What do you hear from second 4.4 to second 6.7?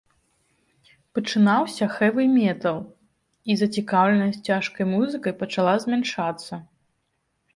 цяжкай музыкай пачала змяншацца.